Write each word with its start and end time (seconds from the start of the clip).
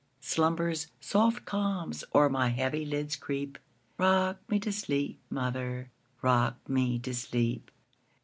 Slumber's 0.19 0.87
soft 0.99 1.45
calms 1.45 2.03
o'er 2.15 2.27
my 2.27 2.47
heavy 2.49 2.85
lids 2.85 3.15
creep;—Rock 3.15 4.39
me 4.49 4.59
to 4.61 4.71
sleep, 4.71 5.19
mother,—rock 5.29 6.57
me 6.67 6.97
to 6.97 7.13
sleep! 7.13 7.69